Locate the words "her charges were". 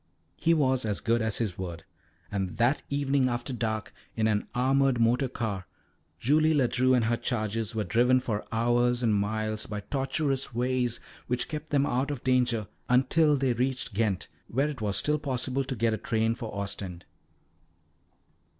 7.05-7.83